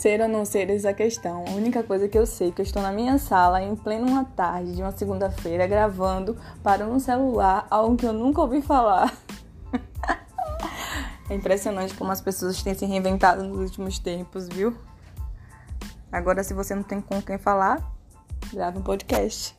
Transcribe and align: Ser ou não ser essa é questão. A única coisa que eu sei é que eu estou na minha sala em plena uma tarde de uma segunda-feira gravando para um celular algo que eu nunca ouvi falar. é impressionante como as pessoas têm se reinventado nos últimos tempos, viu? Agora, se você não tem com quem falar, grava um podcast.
Ser 0.00 0.18
ou 0.22 0.28
não 0.28 0.46
ser 0.46 0.70
essa 0.70 0.88
é 0.88 0.94
questão. 0.94 1.44
A 1.46 1.50
única 1.50 1.82
coisa 1.82 2.08
que 2.08 2.16
eu 2.16 2.24
sei 2.24 2.48
é 2.48 2.50
que 2.50 2.62
eu 2.62 2.64
estou 2.64 2.80
na 2.80 2.90
minha 2.90 3.18
sala 3.18 3.62
em 3.62 3.76
plena 3.76 4.06
uma 4.06 4.24
tarde 4.24 4.74
de 4.74 4.80
uma 4.80 4.92
segunda-feira 4.92 5.66
gravando 5.66 6.38
para 6.62 6.86
um 6.86 6.98
celular 6.98 7.66
algo 7.68 7.98
que 7.98 8.06
eu 8.06 8.12
nunca 8.14 8.40
ouvi 8.40 8.62
falar. 8.62 9.14
é 11.28 11.34
impressionante 11.34 11.92
como 11.92 12.10
as 12.10 12.22
pessoas 12.22 12.62
têm 12.62 12.72
se 12.72 12.86
reinventado 12.86 13.44
nos 13.44 13.58
últimos 13.58 13.98
tempos, 13.98 14.48
viu? 14.48 14.74
Agora, 16.10 16.42
se 16.42 16.54
você 16.54 16.74
não 16.74 16.82
tem 16.82 17.02
com 17.02 17.20
quem 17.20 17.36
falar, 17.36 17.92
grava 18.54 18.78
um 18.78 18.82
podcast. 18.82 19.54